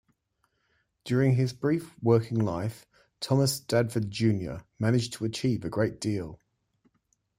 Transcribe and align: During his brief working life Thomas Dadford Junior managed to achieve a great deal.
During 1.03 1.35
his 1.35 1.53
brief 1.53 1.93
working 2.01 2.39
life 2.39 2.87
Thomas 3.19 3.59
Dadford 3.61 4.09
Junior 4.09 4.63
managed 4.79 5.13
to 5.13 5.25
achieve 5.25 5.63
a 5.63 5.69
great 5.69 6.01
deal. 6.01 6.39